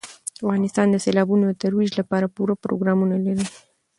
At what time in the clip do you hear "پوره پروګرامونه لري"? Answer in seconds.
2.35-3.45